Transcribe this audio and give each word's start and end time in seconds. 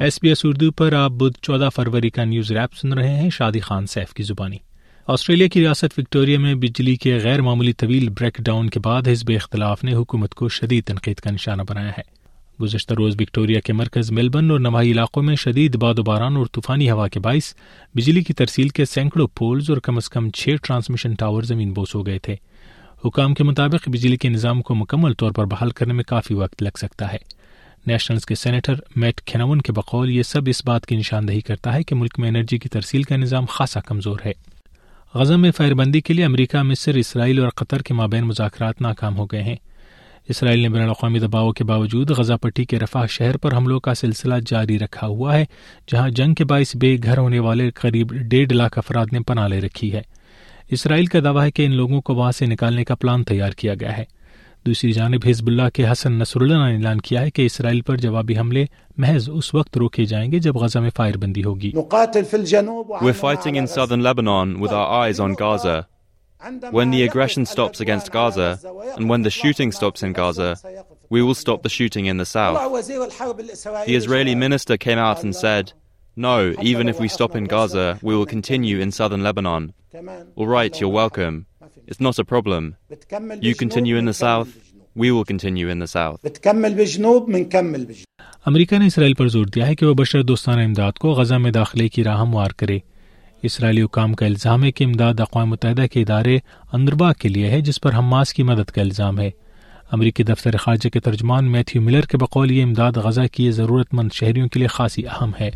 S 0.00 0.18
B 0.22 0.28
S 0.28 0.40
Urdu 0.44 0.70
پر 0.70 0.92
آپ 0.92 1.10
بدھ 1.10 1.38
چودہ 1.42 1.68
فروری 1.76 2.10
کا 2.10 2.24
نیوز 2.24 2.52
ریپ 2.52 2.76
سن 2.76 2.92
رہے 2.92 3.16
ہیں، 3.16 3.30
شادی 3.30 3.60
خان 3.60 3.86
سیف 3.86 4.14
کی 4.14 4.22
زبانی۔ 4.22 4.56
آسٹریلیا 5.06 5.48
کی 5.48 5.60
ریاست 5.60 5.98
وکٹوریا 5.98 6.38
میں 6.38 6.54
بجلی 6.54 6.96
کے 6.96 7.16
غیر 7.16 7.42
معمولی 7.42 7.72
طویل 7.72 8.08
بریک 8.08 8.38
ڈاؤن 8.38 8.70
کے 8.70 8.80
بعد 8.80 9.08
حزب 9.08 9.30
اختلاف 9.34 9.84
نے 9.84 9.94
حکومت 9.94 10.34
کو 10.34 10.48
شدید 10.48 10.84
تنقید 10.84 11.16
کا 11.16 11.30
نشانہ 11.30 11.62
بنایا 11.68 11.90
ہے۔ 11.90 12.02
گزشتہ 12.62 12.94
روز 12.94 13.16
وکٹوریا 13.20 13.60
کے 13.60 13.72
مرکز 13.72 14.10
ملبن 14.10 14.50
اور 14.50 14.60
نواحی 14.60 14.92
علاقوں 14.92 15.22
میں 15.22 15.36
شدید 15.36 15.76
باد 15.76 15.98
و 15.98 16.02
باران 16.02 16.36
اور 16.36 16.46
طوفانی 16.52 16.90
ہوا 16.90 17.08
کے 17.08 17.20
باعث 17.20 17.54
بجلی 17.94 18.22
کی 18.22 18.32
ترسیل 18.32 18.68
کے 18.68 18.84
سینکڑوں 18.84 19.28
پولز 19.34 19.70
اور 19.70 19.78
کم 19.78 19.96
از 19.96 20.08
کم 20.08 20.30
چھ 20.30 20.48
ٹرانسمیشن 20.62 21.14
ٹاور 21.14 21.42
زمین 21.42 21.72
بوس 21.72 21.94
ہو 21.94 22.06
گئے 22.06 22.18
تھے۔ 22.18 22.36
حکام 23.04 23.34
کے 23.34 23.44
مطابق 23.44 23.88
بجلی 23.88 24.16
کے 24.16 24.28
نظام 24.28 24.62
کو 24.62 24.74
مکمل 24.74 25.12
طور 25.14 25.30
پر 25.30 25.44
بحال 25.44 25.70
کرنے 25.70 25.92
میں 25.92 26.04
کافی 26.04 26.34
وقت 26.34 26.62
لگ 26.62 26.76
سکتا 26.76 27.12
ہے۔ 27.12 27.37
نیشنلز 27.88 28.26
کے 28.26 28.34
سینیٹر 28.34 28.74
میٹ 28.96 29.20
کھنون 29.22 29.60
کے 29.60 29.72
بقول 29.72 30.10
یہ 30.10 30.22
سب 30.22 30.40
اس 30.46 30.64
بات 30.64 30.86
کی 30.86 30.96
نشاندہی 30.96 31.40
کرتا 31.40 31.74
ہے 31.74 31.82
کہ 31.82 31.94
ملک 31.94 32.18
میں 32.18 32.28
انرجی 32.28 32.58
کی 32.58 32.68
ترسیل 32.68 33.02
کا 33.02 33.16
نظام 33.16 33.44
خاصا 33.44 33.80
کمزور 33.80 34.18
ہے۔ 34.26 34.32
غزہ 35.14 35.34
میں 35.34 35.50
فائر 35.50 35.74
بندی 35.74 36.00
کے 36.00 36.14
لیے 36.14 36.24
امریکہ، 36.24 36.62
مصر، 36.62 36.94
اسرائیل 36.94 37.38
اور 37.38 37.48
قطر 37.48 37.82
کے 37.82 37.94
مابین 37.94 38.24
مذاکرات 38.24 38.80
ناکام 38.80 39.16
ہو 39.16 39.26
گئے 39.26 39.42
ہیں۔ 39.42 39.56
اسرائیل 40.28 40.60
نے 40.60 40.68
بین 40.68 40.82
الاقوامی 40.82 41.18
دباؤ 41.18 41.52
کے 41.52 41.64
باوجود 41.64 42.10
غزہ 42.10 42.34
پٹی 42.34 42.64
کے 42.64 42.78
رفاح 42.78 43.06
شہر 43.06 43.36
پر 43.36 43.56
حملوں 43.56 43.80
کا 43.80 43.94
سلسلہ 43.94 44.34
جاری 44.46 44.78
رکھا 44.78 45.06
ہوا 45.06 45.36
ہے، 45.36 45.44
جہاں 45.92 46.08
جنگ 46.08 46.34
کے 46.34 46.44
باعث 46.44 46.76
بے 46.76 46.96
گھر 47.02 47.18
ہونے 47.18 47.38
والے 47.38 47.70
قریب 47.70 48.12
ڈیڑھ 48.12 48.52
لاکھ 48.52 48.78
افراد 48.78 49.06
نے 49.12 49.20
پناہ 49.20 49.48
لے 49.48 49.60
رکھی 49.60 49.92
ہے۔ 49.92 50.02
اسرائیل 50.70 51.06
کا 51.06 51.18
دعویٰ 51.24 51.44
ہے 51.44 51.50
کہ 51.50 51.66
ان 51.66 51.74
لوگوں 51.74 52.00
کو 52.00 52.14
وہاں 52.14 52.32
سے 52.32 52.46
نکالنے 52.46 52.84
کا 52.84 52.94
پلان 52.94 53.24
تیار 53.24 53.50
کیا 53.50 53.74
گیا 53.74 53.96
ہے۔ 53.96 54.17
دوسری 54.66 54.92
جانب 54.92 55.26
حزب 55.26 55.46
اللہ 55.46 55.68
کے 55.74 55.84
حسن 55.90 56.18
نصر 56.18 56.40
اللہ 56.40 56.66
نے 56.66 56.74
اعلان 56.74 57.00
کیا 57.08 57.20
ہے 57.20 57.30
کہ 57.30 57.44
اسرائیل 57.46 57.80
پر 57.86 57.96
جوابی 58.00 58.38
حملے 58.38 58.64
محض 59.04 59.28
اس 59.32 59.54
وقت 59.54 59.78
روکے 59.78 60.04
جائیں 60.06 60.30
گے 60.32 60.38
جب 60.46 60.56
غزہ 60.62 60.78
میں 60.78 60.90
فائر 60.96 61.16
بندی 61.22 61.44
ہوگی 61.44 61.70
We're 63.06 63.20
fighting 63.20 63.56
in 63.62 63.66
southern 63.76 64.02
Lebanon 64.08 64.58
with 64.64 64.72
our 64.80 64.88
eyes 65.02 65.20
on 65.26 65.34
Gaza. 65.42 65.76
When 66.70 66.92
the 66.94 67.02
aggression 67.04 67.46
stops 67.46 67.80
against 67.80 68.12
Gaza 68.12 68.48
and 68.96 69.08
when 69.12 69.22
the 69.22 69.34
shooting 69.38 69.72
stops 69.72 70.04
in 70.08 70.12
Gaza, 70.12 70.50
we 71.16 71.22
will 71.22 71.34
stop 71.34 71.62
the 71.62 71.74
shooting 71.78 72.06
in 72.06 72.22
the 72.22 72.28
south. 72.34 72.58
The 73.86 73.96
Israeli 74.02 74.34
minister 74.44 74.76
came 74.86 75.00
out 75.08 75.24
and 75.24 75.34
said, 75.34 75.72
No, 76.16 76.36
even 76.72 76.88
if 76.88 77.00
we 77.00 77.08
stop 77.08 77.34
in 77.34 77.44
Gaza, 77.46 77.88
we 78.02 78.14
will 78.14 78.26
continue 78.26 78.78
in 78.80 78.92
southern 78.92 79.22
Lebanon. 79.22 79.72
All 80.36 80.46
right, 80.46 80.80
you're 80.80 80.96
welcome. 81.02 81.46
It's 81.88 82.06
not 82.06 82.18
a 82.18 82.24
problem. 82.24 82.64
You 83.42 83.52
continue 83.62 83.98
in 83.98 84.04
the 84.04 84.12
south, 84.12 84.48
we 85.00 85.10
will 85.10 85.24
continue 85.24 85.70
in 85.74 85.78
the 85.78 85.86
south. 85.96 86.16
امریکہ 88.46 88.78
نے 88.78 88.86
اسرائیل 88.86 89.14
پر 89.14 89.28
زور 89.28 89.46
دیا 89.46 89.66
ہے 89.66 89.74
کہ 89.74 89.86
وہ 89.86 89.94
بشر 89.94 90.22
دوستانہ 90.22 90.64
امداد 90.64 90.92
کو 90.92 91.10
غزہ 91.10 91.34
میں 91.34 91.50
داخلے 91.50 91.88
کی 91.88 92.04
راہ 92.04 92.20
ہموار 92.20 92.50
کرے۔ 92.50 92.78
اسرائیلی 93.42 93.82
حکام 93.82 94.14
کا 94.14 94.26
الزام 94.26 94.64
ہے 94.64 94.72
کہ 94.72 94.84
امداد 94.84 95.20
اقوام 95.20 95.50
متحدہ 95.50 95.86
کے 95.92 96.02
ادارے 96.02 96.38
اندربا 96.72 97.12
کے 97.12 97.28
لیے 97.28 97.50
ہے 97.50 97.60
جس 97.60 97.80
پر 97.80 97.94
حماس 97.94 98.34
کی 98.34 98.42
مدد 98.42 98.70
کا 98.70 98.80
الزام 98.80 99.20
ہے۔ 99.20 99.30
امریکی 99.92 100.22
دفتر 100.22 100.56
خارجہ 100.56 100.88
کے 100.88 101.00
ترجمان 101.00 101.52
میتھیو 101.52 101.82
ملر 101.82 102.00
کے 102.00 102.16
بقول 102.16 102.50
یہ 102.50 102.62
امداد 102.62 102.92
غزہ 102.92 103.26
کی 103.32 103.50
ضرورت 103.50 103.94
مند 103.94 104.08
شہریوں 104.12 104.48
کے 104.48 104.58
لیے 104.58 104.68
خاصی 104.68 105.06
اہم 105.06 105.30
ہے۔ 105.40 105.50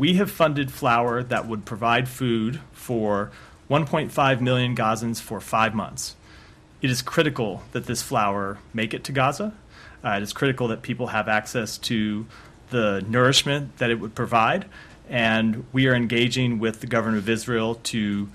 We 0.00 0.12
have 0.12 0.32
funded 0.42 0.68
flour 0.82 1.20
that 1.32 1.44
would 1.44 1.62
provide 1.72 2.14
food 2.22 2.52
for 2.88 3.24
1.5 3.68 4.40
million 4.40 4.76
Gazans 4.76 5.20
for 5.20 5.40
five 5.40 5.74
months. 5.74 6.14
It 6.82 6.90
is 6.90 7.02
critical 7.02 7.62
that 7.72 7.86
this 7.86 8.02
flour 8.02 8.58
make 8.72 8.94
it 8.94 9.02
to 9.04 9.12
Gaza. 9.12 9.54
Uh, 10.04 10.10
it 10.10 10.22
is 10.22 10.32
critical 10.32 10.68
that 10.68 10.82
people 10.82 11.08
have 11.08 11.28
access 11.28 11.78
to 11.78 12.26
the 12.70 13.04
nourishment 13.08 13.78
that 13.78 13.90
it 13.90 13.98
would 14.00 14.14
provide. 14.14 14.66
And 15.08 15.64
we 15.72 15.86
are 15.88 15.94
engaging 15.94 16.58
with 16.58 16.80
the 16.80 16.86
government 16.86 17.18
of 17.18 17.28
Israel 17.28 17.76
to 17.84 18.28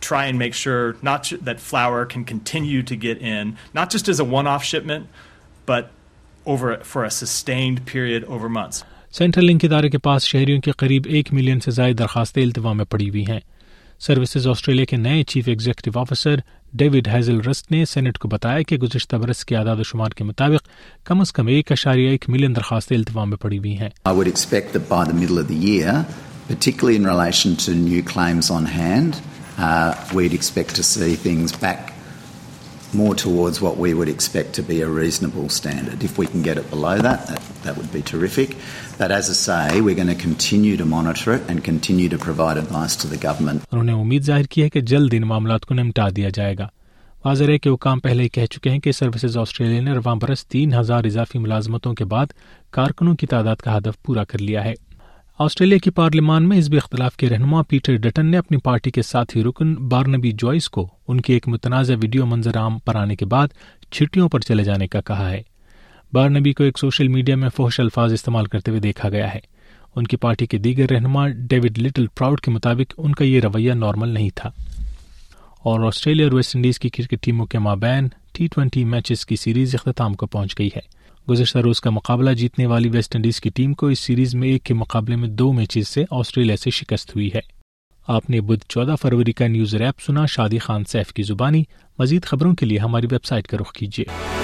try 0.00 0.26
and 0.26 0.38
make 0.38 0.54
sure 0.54 0.96
not 1.02 1.24
ju- 1.24 1.38
that 1.38 1.60
flour 1.60 2.04
can 2.06 2.24
continue 2.24 2.82
to 2.82 2.96
get 2.96 3.18
in, 3.18 3.56
not 3.74 3.90
just 3.90 4.08
as 4.08 4.20
a 4.20 4.24
one-off 4.24 4.64
shipment, 4.64 5.06
but 5.66 5.90
over 6.46 6.78
for 6.78 7.04
a 7.04 7.10
sustained 7.10 7.84
period 7.86 8.24
over 8.24 8.48
months. 8.48 8.84
Centrelink 9.44 9.64
ادارے 9.64 9.88
کے 9.90 9.98
پاس 9.98 10.24
شہریوں 10.28 10.60
کی 10.60 10.70
قریب 10.78 11.06
ایک 11.10 11.32
million 11.32 11.60
سے 11.60 11.70
زائد 11.70 11.98
درخواستیں 11.98 12.42
التوا 12.42 12.72
میں 12.72 12.84
پڑی 12.84 13.08
ہوئی 13.10 13.24
ہیں 13.26 13.38
سروسز 14.00 14.46
آسٹریلیا 14.46 14.84
کے 14.84 14.96
نئے 14.96 15.22
chief 15.22 15.48
executive 15.48 16.00
officer 16.00 16.34
David 16.72 17.08
Hazelhurst 17.40 17.72
نے 17.72 17.84
سینٹ 17.84 18.18
کو 18.18 18.28
بتایا 18.28 18.62
کہ 18.62 18.76
گزشتہ 18.76 19.16
برس 19.16 19.44
کے 19.44 19.56
اعداد 19.56 19.76
و 19.76 19.82
شمار 19.82 20.10
کے 20.10 20.24
مطابق 20.24 20.68
کم 21.04 21.20
از 21.20 21.32
کم 21.32 21.46
ایک 21.46 21.72
اشاریہ 21.72 22.10
ایک 22.10 22.24
ملین 22.28 22.56
درخواستیں 22.56 22.96
التوا 22.96 23.24
میں 23.24 23.36
پڑی 23.36 23.58
ہوئی 23.58 23.78
ہیں۔ 23.78 23.88
Particularly 26.50 26.96
in 26.96 27.06
relation 27.06 27.56
to 27.56 27.72
new 27.74 28.02
claims 28.02 28.46
on 28.50 28.64
hand, 28.76 29.16
uh, 29.58 29.90
we'd 30.14 30.34
expect 30.34 30.74
to 30.76 30.82
see 30.82 31.14
things 31.26 31.52
back 31.60 31.97
more 32.94 33.14
towards 33.14 33.60
what 33.60 33.76
we 33.76 33.92
would 33.94 34.08
expect 34.08 34.54
to 34.54 34.62
be 34.62 34.80
a 34.80 34.88
reasonable 34.88 35.48
standard. 35.48 36.02
If 36.02 36.18
we 36.18 36.26
can 36.26 36.42
get 36.42 36.56
it 36.56 36.70
below 36.70 36.98
that, 36.98 37.26
that, 37.26 37.42
that 37.62 37.76
would 37.76 37.92
be 37.92 38.02
terrific. 38.02 38.56
But 38.98 39.10
as 39.10 39.28
I 39.28 39.34
say, 39.34 39.80
we're 39.80 39.94
going 39.94 40.08
to 40.08 40.14
continue 40.14 40.76
to 40.76 40.84
monitor 40.86 41.34
it 41.34 41.42
and 41.48 41.62
continue 41.62 42.08
to 42.08 42.18
provide 42.18 42.56
advice 42.56 42.96
to 42.96 43.06
the 43.06 43.18
government. 43.18 43.62
انہوں 43.72 43.84
نے 43.84 43.92
امید 43.92 44.24
ظاہر 44.24 44.46
کی 44.50 44.62
ہے 44.62 44.68
کہ 44.70 44.80
جلد 44.92 45.14
ان 45.14 45.26
معاملات 45.28 45.66
کو 45.66 45.74
نمٹا 45.74 46.08
دیا 46.16 46.28
جائے 46.34 46.56
گا 46.58 46.68
واضح 47.24 47.44
ہے 47.44 47.58
کہ 47.58 47.68
حکام 47.68 48.00
پہلے 48.00 48.22
ہی 48.22 48.28
کہہ 48.28 48.46
چکے 48.50 48.70
ہیں 48.70 48.80
کہ 48.80 48.92
سروسز 48.92 49.36
آسٹریلیا 49.38 49.80
نے 49.82 49.92
رواں 49.94 50.14
برس 50.16 50.46
تین 50.46 50.74
ہزار 50.74 51.04
اضافی 51.04 51.38
ملازمتوں 51.38 51.94
کے 51.94 52.04
بعد 52.04 52.26
کارکنوں 52.72 53.14
کی 53.16 53.26
تعداد 53.26 53.62
کا 53.64 53.76
ہدف 53.76 54.02
پورا 54.02 54.24
کر 54.24 54.38
لیا 54.38 54.64
ہے 54.64 54.74
آسٹریلیا 55.38 55.78
کی 55.78 55.90
پارلیمان 55.90 56.48
میں 56.48 56.58
حزب 56.58 56.74
اختلاف 56.76 57.16
کے 57.16 57.28
رہنما 57.28 57.62
پیٹر 57.62 57.96
ڈٹن 57.96 58.26
نے 58.26 58.38
اپنی 58.38 58.58
پارٹی 58.58 58.90
کے 58.90 59.02
ساتھی 59.02 59.44
رکن 59.44 59.74
بارنبی 59.74 60.32
جوائس 60.32 60.70
کو 60.70 60.88
ان 61.08 61.20
کی 61.20 61.32
ایک 61.32 61.48
متنازع 61.48 61.94
ویڈیو 62.02 62.26
منظر 62.26 62.58
عام 62.58 62.78
پر 62.78 62.94
آنے 62.94 63.16
کے 63.16 63.24
بعد 63.24 63.48
چھٹیوں 63.90 64.28
پر 64.28 64.40
چلے 64.40 64.64
جانے 64.64 64.86
کا 64.86 65.00
کہا 65.00 65.30
ہے۔ 65.30 65.42
بارنبی 66.12 66.52
کو 66.52 66.64
ایک 66.64 66.78
سوشل 66.78 67.08
میڈیا 67.08 67.36
میں 67.36 67.48
فوش 67.48 67.80
الفاظ 67.80 68.12
استعمال 68.12 68.46
کرتے 68.46 68.70
ہوئے 68.70 68.80
دیکھا 68.80 69.08
گیا 69.08 69.34
ہے۔ 69.34 69.40
ان 69.96 70.04
کی 70.04 70.16
پارٹی 70.16 70.46
کے 70.46 70.58
دیگر 70.58 70.90
رہنما 70.90 71.28
ڈیوڈ 71.28 71.78
لٹل 71.78 72.06
پراؤڈ 72.06 72.40
کے 72.40 72.50
مطابق 72.50 72.94
ان 72.98 73.14
کا 73.14 73.24
یہ 73.24 73.40
رویہ 73.40 73.72
نارمل 73.72 74.08
نہیں 74.08 74.30
تھا۔ 74.34 74.50
اور 75.62 75.86
آسٹریلیا 75.86 76.26
اور 76.26 76.32
ویسٹ 76.32 76.56
انڈیز 76.56 76.78
کی 76.78 76.88
کرکٹ 76.88 77.24
ٹیموں 77.24 77.46
کے 77.46 77.58
مابین 77.58 78.08
ٹی 78.32 78.46
ٹوینٹی 78.46 78.84
میچز 78.84 79.26
کی 79.26 79.36
سیریز 79.36 79.74
اختتام 79.74 80.14
کو 80.14 80.26
پہنچ 80.26 80.58
گئی 80.58 80.68
ہے۔ 80.76 80.98
گزشتہ 81.30 81.58
روز 81.58 81.80
کا 81.80 81.90
مقابلہ 81.90 82.30
جیتنے 82.30 82.66
والی 82.66 82.88
ویسٹ 82.88 83.16
انڈیز 83.16 83.40
کی 83.40 83.50
ٹیم 83.50 83.74
کو 83.74 83.86
اس 83.86 83.98
سیریز 83.98 84.34
میں 84.34 84.48
ایک 84.48 84.62
کے 84.62 84.74
مقابلے 84.74 85.16
میں 85.16 85.28
دو 85.28 85.52
میچز 85.52 85.88
سے 85.88 86.04
آسٹریلیا 86.10 86.56
سے 86.56 86.70
شکست 86.70 87.14
ہوئی 87.14 87.30
ہے۔ 87.34 87.40
آپ 88.06 88.30
نے 88.30 88.40
بدھ 88.40 88.64
چودہ 88.68 88.94
فروری 89.02 89.32
کا 89.32 89.46
نیوز 89.46 89.74
ریپ 89.74 90.00
سنا، 90.00 90.26
شادی 90.26 90.58
خان 90.58 90.84
سیف 90.84 91.12
کی 91.12 91.22
زبانی، 91.22 91.64
مزید 91.98 92.24
خبروں 92.24 92.54
کے 92.54 92.66
لیے 92.66 92.78
ہماری 92.78 93.06
ویب 93.10 93.24
سائٹ 93.24 93.46
کا 93.46 93.56
رخ 93.60 93.72
کیجیے۔ 93.72 94.37